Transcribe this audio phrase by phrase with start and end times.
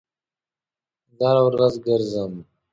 [1.17, 2.33] زه هر ورځ ګرځم